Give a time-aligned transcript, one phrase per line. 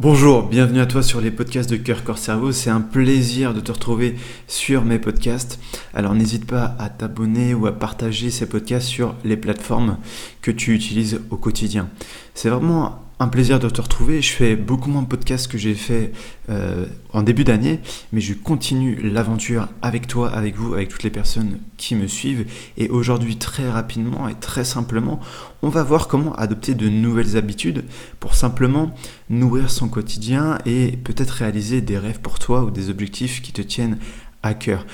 [0.00, 2.52] Bonjour, bienvenue à toi sur les podcasts de Cœur Corps Cerveau.
[2.52, 4.14] C'est un plaisir de te retrouver
[4.46, 5.58] sur mes podcasts.
[5.92, 9.98] Alors n'hésite pas à t'abonner ou à partager ces podcasts sur les plateformes
[10.40, 11.88] que tu utilises au quotidien.
[12.34, 14.22] C'est vraiment un plaisir de te retrouver.
[14.22, 16.12] Je fais beaucoup moins de podcasts que j'ai fait
[16.50, 17.80] euh, en début d'année,
[18.12, 22.46] mais je continue l'aventure avec toi, avec vous, avec toutes les personnes qui me suivent.
[22.76, 25.20] Et aujourd'hui, très rapidement et très simplement,
[25.62, 27.84] on va voir comment adopter de nouvelles habitudes
[28.20, 28.94] pour simplement
[29.30, 33.62] nourrir son quotidien et peut-être réaliser des rêves pour toi ou des objectifs qui te
[33.62, 33.98] tiennent
[34.42, 34.86] à cœur.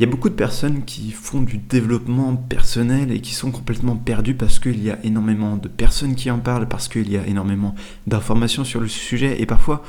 [0.00, 3.96] Il y a beaucoup de personnes qui font du développement personnel et qui sont complètement
[3.96, 7.26] perdues parce qu'il y a énormément de personnes qui en parlent, parce qu'il y a
[7.26, 7.74] énormément
[8.06, 9.82] d'informations sur le sujet et parfois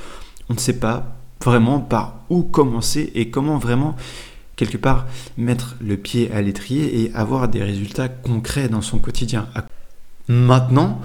[0.50, 3.96] on ne sait pas vraiment par où commencer et comment vraiment
[4.58, 5.06] quelque part
[5.38, 9.48] mettre le pied à l'étrier et avoir des résultats concrets dans son quotidien.
[10.28, 11.00] Maintenant,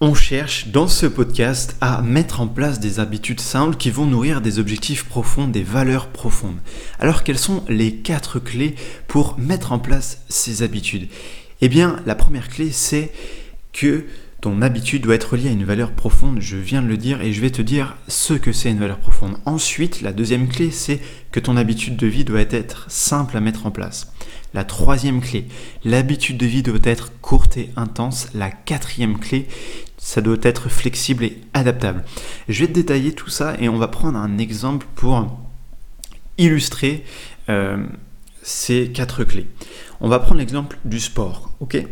[0.00, 4.42] on cherche dans ce podcast à mettre en place des habitudes simples qui vont nourrir
[4.42, 6.58] des objectifs profonds, des valeurs profondes.
[6.98, 8.74] Alors quelles sont les quatre clés
[9.08, 11.08] pour mettre en place ces habitudes?
[11.62, 13.10] Eh bien, la première clé, c'est
[13.72, 14.04] que
[14.42, 17.32] ton habitude doit être liée à une valeur profonde, je viens de le dire, et
[17.32, 19.38] je vais te dire ce que c'est une valeur profonde.
[19.46, 21.00] Ensuite, la deuxième clé, c'est
[21.32, 24.12] que ton habitude de vie doit être simple à mettre en place.
[24.52, 25.46] La troisième clé,
[25.84, 28.28] l'habitude de vie doit être courte et intense.
[28.34, 29.48] La quatrième clé,
[30.06, 32.04] ça doit être flexible et adaptable.
[32.48, 35.36] Je vais te détailler tout ça et on va prendre un exemple pour
[36.38, 37.02] illustrer
[37.48, 37.84] euh,
[38.40, 39.48] ces quatre clés.
[40.00, 41.84] On va prendre l'exemple du sport, ok?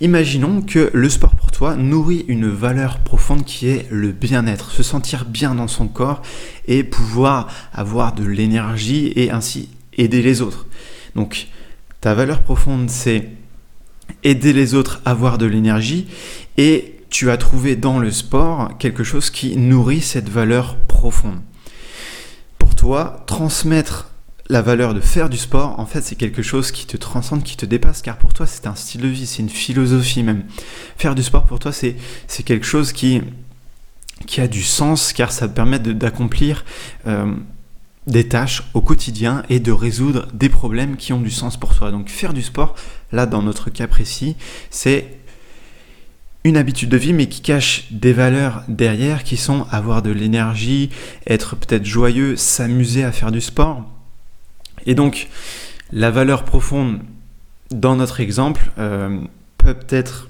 [0.00, 4.82] Imaginons que le sport pour toi nourrit une valeur profonde qui est le bien-être, se
[4.82, 6.22] sentir bien dans son corps
[6.66, 10.66] et pouvoir avoir de l'énergie et ainsi aider les autres.
[11.14, 11.48] Donc
[12.00, 13.28] ta valeur profonde c'est
[14.24, 16.08] aider les autres à avoir de l'énergie
[16.56, 21.40] et tu as trouvé dans le sport quelque chose qui nourrit cette valeur profonde.
[22.58, 24.10] Pour toi, transmettre
[24.48, 27.56] la valeur de faire du sport, en fait, c'est quelque chose qui te transcende, qui
[27.56, 30.44] te dépasse, car pour toi, c'est un style de vie, c'est une philosophie même.
[30.96, 31.96] Faire du sport, pour toi, c'est
[32.44, 33.22] quelque chose qui,
[34.26, 36.64] qui a du sens, car ça te permet d'accomplir
[37.06, 37.34] euh,
[38.06, 41.90] des tâches au quotidien et de résoudre des problèmes qui ont du sens pour toi.
[41.90, 42.74] Donc faire du sport,
[43.12, 44.36] là, dans notre cas précis,
[44.70, 45.19] c'est
[46.44, 50.90] une habitude de vie mais qui cache des valeurs derrière qui sont avoir de l'énergie,
[51.26, 53.84] être peut-être joyeux, s'amuser à faire du sport.
[54.86, 55.28] Et donc
[55.92, 57.00] la valeur profonde
[57.70, 59.20] dans notre exemple euh,
[59.58, 60.28] peut être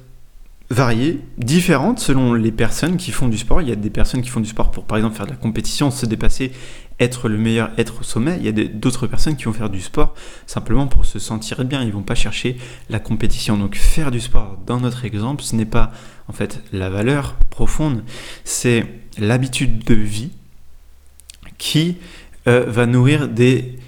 [0.71, 3.61] variée, différente selon les personnes qui font du sport.
[3.61, 5.37] Il y a des personnes qui font du sport pour par exemple faire de la
[5.37, 6.53] compétition, se dépasser,
[7.01, 8.37] être le meilleur, être au sommet.
[8.39, 10.15] Il y a d'autres personnes qui vont faire du sport
[10.47, 11.83] simplement pour se sentir bien.
[11.83, 12.57] Ils vont pas chercher
[12.91, 13.57] la compétition.
[13.57, 15.91] Donc faire du sport, dans notre exemple, ce n'est pas
[16.29, 18.05] en fait la valeur profonde,
[18.45, 18.87] c'est
[19.19, 20.31] l'habitude de vie
[21.59, 21.97] qui
[22.47, 23.79] euh, va nourrir des,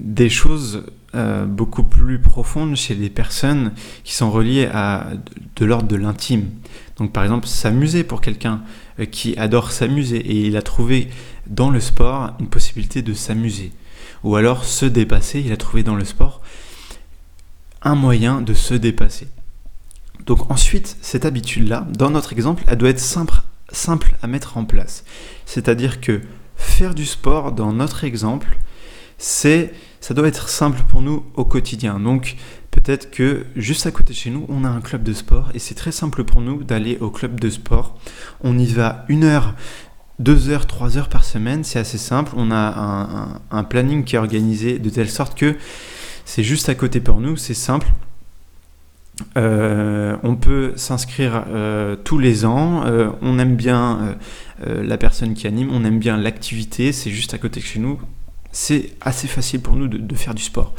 [0.00, 3.72] des choses euh, beaucoup plus profondes chez les personnes
[4.02, 5.08] qui sont reliées à
[5.54, 6.50] de l'ordre de l'intime.
[6.96, 8.62] Donc par exemple, s'amuser pour quelqu'un
[8.98, 11.08] euh, qui adore s'amuser et il a trouvé
[11.46, 13.72] dans le sport une possibilité de s'amuser.
[14.22, 16.40] Ou alors se dépasser, il a trouvé dans le sport
[17.82, 19.28] un moyen de se dépasser.
[20.26, 24.64] Donc ensuite, cette habitude-là, dans notre exemple, elle doit être simple, simple à mettre en
[24.64, 25.04] place.
[25.44, 26.22] C'est-à-dire que
[26.56, 28.58] faire du sport, dans notre exemple,
[29.18, 31.98] c'est ça doit être simple pour nous au quotidien.
[31.98, 32.36] Donc
[32.70, 35.58] peut-être que juste à côté de chez nous, on a un club de sport et
[35.58, 37.98] c'est très simple pour nous d'aller au club de sport.
[38.42, 39.54] On y va une heure,
[40.18, 42.32] deux heures, trois heures par semaine, c'est assez simple.
[42.36, 45.56] On a un, planning qui est organisé de telle sorte que
[46.24, 47.88] c'est juste à côté pour nous, c'est simple.
[49.36, 52.84] Euh, on peut s'inscrire euh, tous les ans.
[52.86, 54.16] Euh, on aime bien
[54.66, 56.92] la personne qui anime, on aime bien l'activité.
[56.92, 58.00] C'est juste à côté de chez nous
[58.56, 60.74] c'est assez facile pour nous de, faire du sport.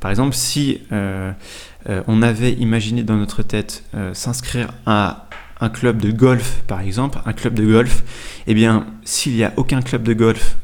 [0.00, 5.28] Par exemple, si on avait imaginé dans notre tête s'inscrire à
[5.62, 8.02] un club de golf, par exemple, un club de golf,
[8.46, 10.56] eh bien, s'il n'y a aucun club de golf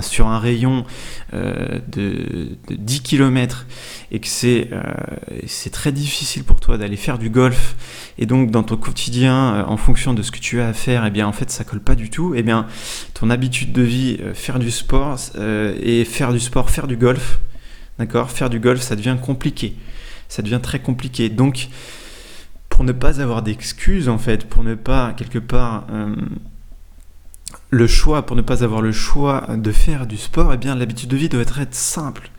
[0.00, 0.84] sur un rayon
[1.32, 3.66] de, de, 10 km
[4.12, 4.68] et que c'est
[5.72, 7.74] très difficile pour toi d'aller faire du golf
[8.18, 11.04] et donc dans ton quotidien, euh, en fonction de ce que tu as à faire,
[11.04, 12.66] et eh bien en fait ça colle pas du tout, et eh bien
[13.14, 16.96] ton habitude de vie, euh, faire du sport euh, et faire du sport, faire du
[16.96, 17.40] golf,
[17.98, 19.76] d'accord, faire du golf, ça devient compliqué,
[20.28, 21.28] ça devient très compliqué.
[21.28, 21.68] Donc
[22.72, 25.86] pour ne pas avoir d'excuses en fait, pour ne pas quelque part
[27.68, 31.10] le choix, pour ne pas avoir le choix de faire du sport, eh bien l'habitude
[31.10, 32.30] de vie doit être, simple.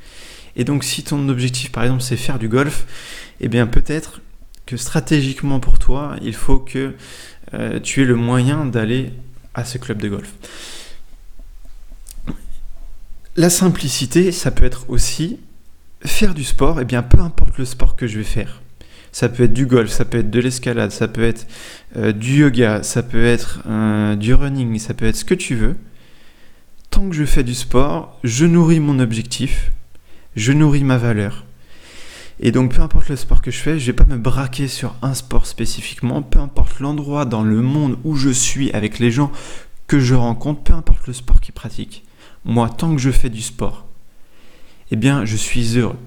[0.56, 2.88] Et donc si ton objectif par exemple c'est faire du golf,
[3.42, 4.22] et bien peut-être
[4.66, 6.96] que stratégiquement pour toi, il faut que
[7.54, 9.14] euh, tu aies le moyen d'aller
[9.54, 10.34] à ce club de golf.
[13.36, 15.40] La simplicité, ça peut être aussi
[16.04, 18.64] faire du sport, eh bien peu importe le sport que je vais faire.
[19.14, 21.48] Ça peut être du golf, ça peut être de l'escalade, ça peut être
[21.96, 25.54] euh, du yoga, ça peut être euh, du running, ça peut être ce que tu
[25.54, 25.76] veux.
[26.90, 29.72] Tant que je fais du sport, je nourris mon objectif,
[30.36, 31.46] je nourris ma valeur.
[32.40, 34.96] Et donc peu importe le sport que je fais, je vais pas me braquer sur
[35.04, 39.32] un sport spécifiquement, peu importe l'endroit dans le monde où je suis avec les gens
[39.86, 42.04] que je rencontre, peu importe le sport qu'ils pratiquent.
[42.46, 43.86] Moi, tant que je fais du sport,
[44.90, 46.00] eh bien, je suis heureux.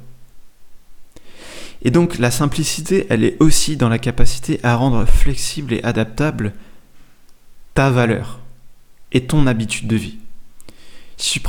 [1.82, 6.52] Et donc, la simplicité, elle est aussi dans la capacité à rendre flexible et adaptable
[7.75, 8.40] ta valeur
[9.12, 10.19] et ton habitude de vie.
[11.19, 11.40] Si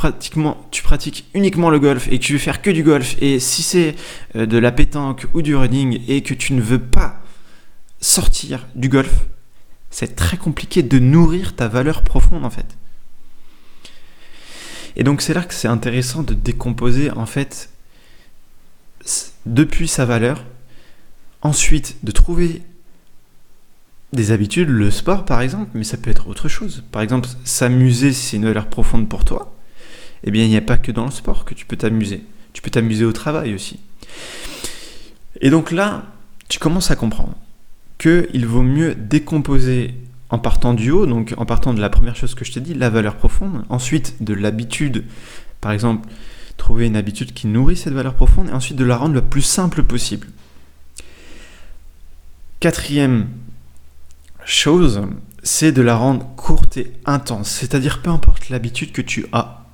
[0.70, 3.62] tu pratiques uniquement le golf et que tu veux faire que du golf, et si
[3.62, 3.96] c'est
[4.36, 7.20] euh, de la pétanque ou du running et que tu ne veux pas
[8.00, 9.26] sortir du golf,
[9.90, 12.76] c'est très compliqué de nourrir ta valeur profonde en fait.
[14.96, 17.70] Et donc c'est là que c'est intéressant de décomposer en fait
[19.46, 20.44] depuis sa valeur,
[21.42, 22.62] ensuite de trouver
[24.12, 26.84] des habitudes, le sport par exemple, mais ça peut être autre chose.
[26.92, 29.54] Par exemple, s'amuser c'est une valeur profonde pour toi,
[30.24, 32.24] eh bien il n'y a pas que dans le sport que tu peux t'amuser.
[32.52, 33.78] Tu peux t'amuser au travail aussi.
[35.40, 36.04] Et donc là,
[36.48, 37.34] tu commences à comprendre
[37.98, 39.94] qu'il vaut mieux décomposer
[40.30, 42.74] en partant du haut, donc en partant de la première chose que je t'ai dit,
[42.74, 45.04] la valeur profonde, ensuite de l'habitude,
[45.60, 46.08] par exemple,
[46.58, 49.40] trouver une habitude qui nourrit cette valeur profonde, et ensuite de la rendre le plus
[49.40, 50.26] simple possible.
[52.60, 53.28] Quatrième
[54.44, 55.00] chose,
[55.42, 59.64] c'est de la rendre courte et intense, c'est-à-dire peu importe l'habitude que tu as,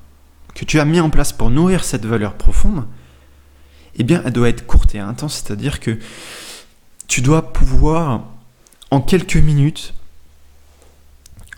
[0.55, 2.87] que tu as mis en place pour nourrir cette valeur profonde,
[3.97, 5.99] eh bien elle doit être courte et intense, c'est-à-dire que
[7.09, 8.25] tu dois pouvoir
[8.93, 9.95] en quelques minutes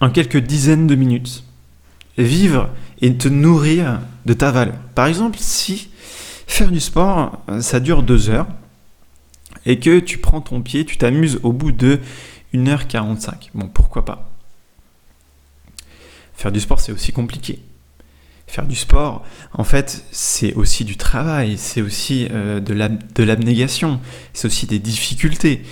[0.00, 1.44] en quelques dizaines de minutes,
[2.19, 2.70] vivre
[3.01, 4.77] et te nourrir de ta valeur.
[4.95, 5.89] Par exemple, si
[6.47, 8.47] faire du sport, ça dure deux heures,
[9.67, 11.99] et que tu prends ton pied, tu t'amuses au bout de
[12.55, 13.51] 1h45.
[13.55, 14.31] Bon, pourquoi pas?
[16.35, 17.59] Faire du sport, c'est aussi compliqué.
[18.47, 24.01] Faire du sport, en fait, c'est aussi du travail, c'est aussi euh, de l'abnégation,
[24.33, 25.63] c'est aussi des difficultés.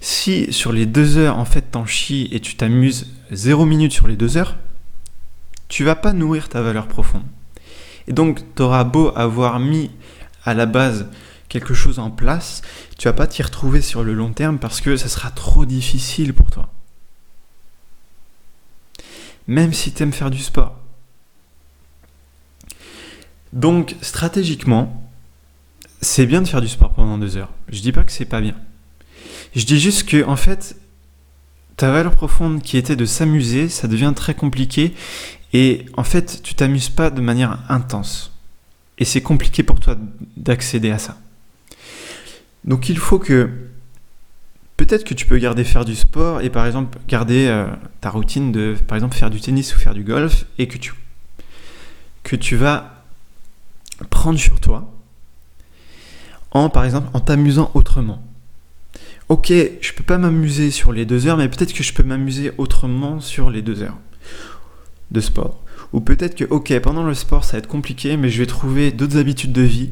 [0.00, 4.06] Si sur les deux heures, en fait, t'en chies et tu t'amuses zéro minute sur
[4.06, 4.56] les deux heures,
[5.70, 7.24] tu vas pas nourrir ta valeur profonde.
[8.06, 9.90] Et donc, tu auras beau avoir mis
[10.44, 11.06] à la base
[11.48, 12.60] quelque chose en place,
[12.98, 16.34] tu vas pas t'y retrouver sur le long terme parce que ça sera trop difficile
[16.34, 16.68] pour toi.
[19.46, 20.76] Même si tu aimes faire du sport.
[23.52, 25.10] Donc, stratégiquement,
[26.00, 27.52] c'est bien de faire du sport pendant deux heures.
[27.68, 28.56] Je dis pas que c'est pas bien.
[29.54, 30.76] Je dis juste que, en fait,
[31.76, 34.94] ta valeur profonde qui était de s'amuser, ça devient très compliqué.
[35.52, 38.32] Et en fait, tu t'amuses pas de manière intense.
[38.98, 39.96] Et c'est compliqué pour toi
[40.36, 41.18] d'accéder à ça.
[42.64, 43.50] Donc il faut que
[44.76, 47.66] peut-être que tu peux garder faire du sport et par exemple garder euh,
[48.00, 50.92] ta routine de par exemple faire du tennis ou faire du golf et que tu
[52.22, 53.02] que tu vas
[54.10, 54.92] prendre sur toi
[56.50, 58.22] en par exemple en t'amusant autrement
[59.30, 62.50] ok, je peux pas m'amuser sur les deux heures, mais peut-être que je peux m'amuser
[62.58, 63.96] autrement sur les deux heures
[65.10, 65.62] de sport.
[65.92, 68.92] Ou peut-être que, ok, pendant le sport, ça va être compliqué, mais je vais trouver
[68.92, 69.90] d'autres habitudes de vie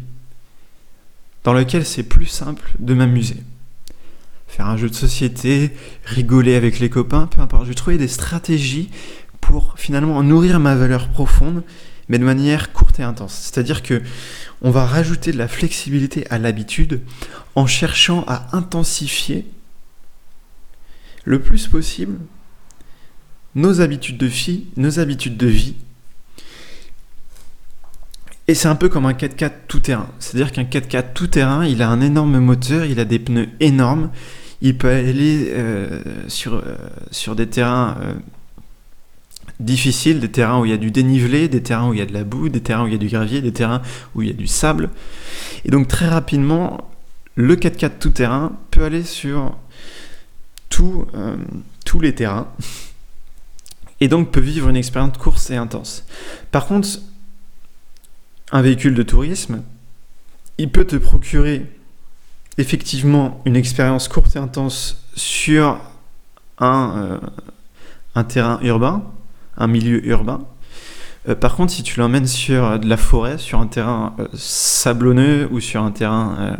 [1.44, 3.42] dans lesquelles c'est plus simple de m'amuser.
[4.46, 5.72] Faire un jeu de société,
[6.04, 7.64] rigoler avec les copains, peu importe.
[7.64, 8.90] Je vais trouver des stratégies
[9.40, 11.62] pour finalement nourrir ma valeur profonde,
[12.08, 13.34] mais de manière courte et intense.
[13.34, 14.02] C'est-à-dire que
[14.62, 17.00] on va rajouter de la flexibilité à l'habitude
[17.54, 19.46] en cherchant à intensifier
[21.24, 22.18] le plus possible
[23.58, 25.74] nos habitudes de vie, nos habitudes de vie.
[28.46, 30.08] Et c'est un peu comme un 4x4 tout terrain.
[30.20, 34.10] C'est-à-dire qu'un 4x4 tout terrain, il a un énorme moteur, il a des pneus énormes,
[34.62, 36.76] il peut aller euh, sur, euh,
[37.10, 38.14] sur des terrains euh,
[39.60, 42.06] difficiles, des terrains où il y a du dénivelé, des terrains où il y a
[42.06, 43.82] de la boue, des terrains où il y a du gravier, des terrains
[44.14, 44.88] où il y a du sable.
[45.64, 46.88] Et donc très rapidement,
[47.34, 49.56] le 4x4 tout terrain peut aller sur
[50.70, 51.06] tous
[52.00, 52.46] les terrains
[54.00, 56.04] et donc peut vivre une expérience de course et intense.
[56.50, 56.88] Par contre,
[58.52, 59.62] un véhicule de tourisme,
[60.58, 61.66] il peut te procurer
[62.56, 65.78] effectivement une expérience courte et intense sur
[66.58, 67.20] un,
[68.16, 69.04] euh, terrain urbain,
[69.56, 70.40] un milieu urbain.
[71.28, 75.60] Euh, par contre, si tu l'emmènes sur de la forêt, sur un terrain sablonneux ou
[75.60, 76.56] sur un terrain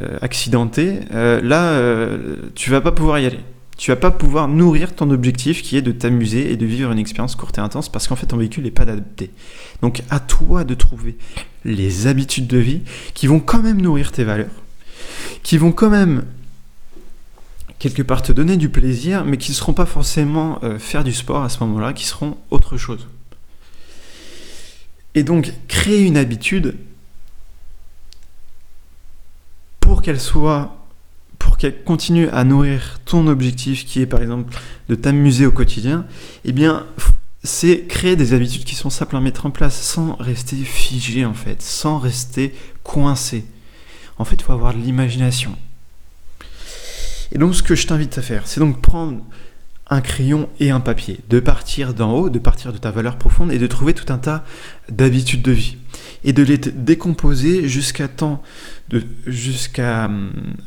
[0.00, 3.40] euh, accidenté, euh, là, euh, tu vas pas pouvoir y aller.
[3.76, 6.98] Tu vas pas pouvoir nourrir ton objectif qui est de t'amuser et de vivre une
[6.98, 9.30] expérience courte et intense parce qu'en fait ton véhicule n'est pas adapté.
[9.82, 11.16] Donc à toi de trouver
[11.64, 12.82] les habitudes de vie
[13.14, 14.50] qui vont quand même nourrir tes valeurs,
[15.42, 16.24] qui vont quand même
[17.78, 21.12] quelque part te donner du plaisir, mais qui ne seront pas forcément euh, faire du
[21.12, 23.08] sport à ce moment-là, qui seront autre chose.
[25.14, 26.76] Et donc, créer une habitude
[29.80, 30.83] pour qu'elle soit,
[31.70, 34.56] continue à nourrir ton objectif, qui est par exemple
[34.88, 36.06] de t'amuser au quotidien,
[36.44, 36.86] eh bien,
[37.42, 41.34] c'est créer des habitudes qui sont simples à mettre en place, sans rester figé en
[41.34, 43.44] fait, sans rester coincé.
[44.18, 45.56] En fait, il faut avoir de l'imagination.
[47.32, 49.20] Et donc, ce que je t'invite à faire, c'est donc prendre
[49.94, 53.52] un crayon et un papier, de partir d'en haut, de partir de ta valeur profonde
[53.52, 54.44] et de trouver tout un tas
[54.88, 55.76] d'habitudes de vie.
[56.24, 58.42] Et de les décomposer jusqu'à temps
[58.88, 60.10] de jusqu'à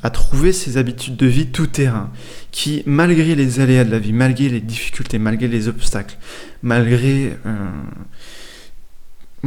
[0.02, 2.12] à trouver ces habitudes de vie tout terrain
[2.52, 6.18] qui malgré les aléas de la vie, malgré les difficultés, malgré les obstacles,
[6.62, 7.70] malgré euh,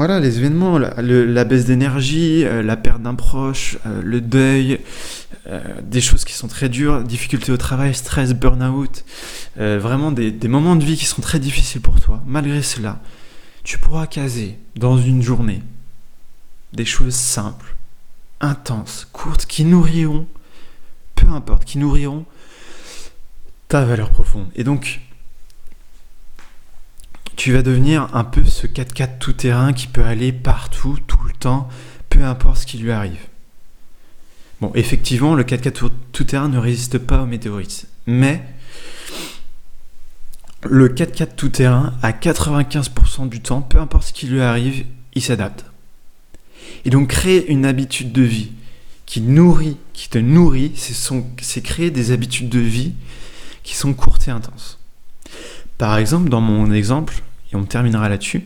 [0.01, 4.81] voilà les événements, la, baisse d'énergie, euh, la perte d'un proche, euh, le deuil,
[5.83, 9.05] des choses qui sont très dures, difficultés au travail, stress, burn-out,
[9.57, 12.23] vraiment des, des moments de vie qui sont très difficiles pour toi.
[12.25, 13.01] Malgré cela,
[13.63, 15.61] tu pourras caser dans une journée
[16.73, 17.75] des choses simples,
[18.41, 20.27] intenses, courtes, qui nourriront,
[21.15, 22.25] peu importe, qui nourriront
[23.69, 24.47] ta valeur profonde.
[24.55, 25.01] Et donc,
[27.41, 31.71] tu vas devenir un peu ce 4x4 tout-terrain qui peut aller partout, tout le temps,
[32.11, 33.17] peu importe ce qui lui arrive.
[34.61, 37.87] Bon, effectivement, le 4x4 tout-terrain ne résiste pas aux météorites.
[38.05, 38.45] Mais
[40.65, 45.65] le 4x4 tout-terrain, à 95% du temps, peu importe ce qui lui arrive, il s'adapte.
[46.85, 48.53] Et donc créer une habitude de vie
[49.07, 52.93] qui nourrit, qui te nourrit, c'est créer des habitudes de vie
[53.63, 54.79] qui sont courtes et intenses.
[55.79, 58.45] Par exemple, dans mon exemple, et on terminera là-dessus,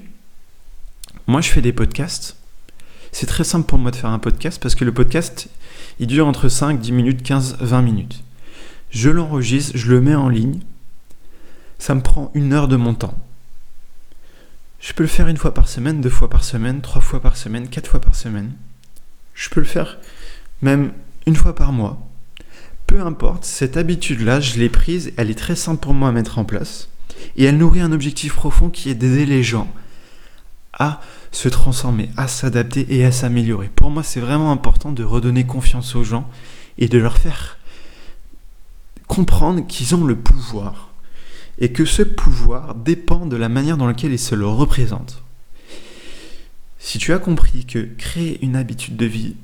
[1.26, 2.36] moi je fais des podcasts.
[3.12, 5.48] C'est très simple pour moi de faire un podcast parce que le podcast,
[6.00, 8.24] il dure entre 5, 10 minutes, 15, 20 minutes.
[8.90, 10.60] Je l'enregistre, je le mets en ligne.
[11.78, 13.16] Ça me prend une heure de mon temps.
[14.80, 17.36] Je peux le faire une fois par semaine, deux fois par semaine, trois fois par
[17.36, 18.52] semaine, quatre fois par semaine.
[19.34, 19.98] Je peux le faire
[20.60, 20.92] même
[21.26, 22.06] une fois par mois.
[22.86, 26.38] Peu importe, cette habitude-là, je l'ai prise, elle est très simple pour moi à mettre
[26.38, 26.88] en place.
[27.36, 29.72] Et elle nourrit un objectif profond qui est d'aider les gens
[30.72, 33.70] à se transformer, à s'adapter et à s'améliorer.
[33.74, 36.28] Pour moi, c'est vraiment important de redonner confiance aux gens
[36.78, 37.58] et de leur faire
[39.06, 40.90] comprendre qu'ils ont le pouvoir
[41.58, 45.22] et que ce pouvoir dépend de la manière dans laquelle il se le représente.
[46.78, 49.36] Si tu as compris que créer une habitude de vie,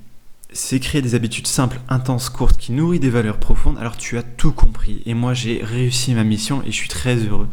[0.53, 4.23] c'est créer des habitudes simples, intenses, courtes, qui nourrissent des valeurs profondes, alors tu as
[4.23, 5.03] tout compris.
[5.07, 7.49] Et moi, j'ai réussi ma mission et je suis très heureux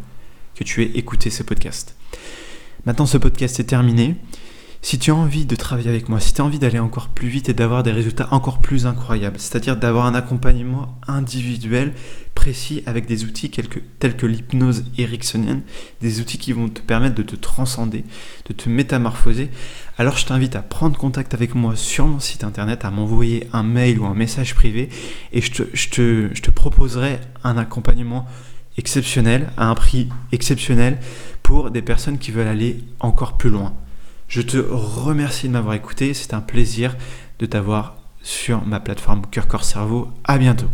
[0.55, 1.95] que tu aies écouté ce podcast.
[2.85, 4.15] Maintenant, ce podcast est terminé.
[4.81, 7.27] Si tu as envie de travailler avec moi, si tu as envie d'aller encore plus
[7.27, 11.93] vite et d'avoir des résultats encore plus incroyables, c'est-à-dire d'avoir un accompagnement individuel,
[12.35, 15.63] précis, avec des outils tels que l'hypnose ericksonienne,
[15.99, 18.05] des outils qui vont te permettre de te transcender,
[18.45, 19.49] de te métamorphoser,
[19.97, 23.63] alors je t'invite à prendre contact avec moi sur mon site internet, à m'envoyer un
[23.63, 24.89] mail ou un message privé,
[25.33, 28.27] et je te, je te, je te proposerai un accompagnement
[28.77, 30.99] exceptionnel, à un prix exceptionnel,
[31.41, 33.73] pour des personnes qui veulent aller encore plus loin.
[34.27, 36.13] Je te remercie de m'avoir écouté.
[36.13, 36.95] C'est un plaisir
[37.39, 40.09] de t'avoir sur ma plateforme Cœur Corps Cerveau.
[40.23, 40.67] À bientôt.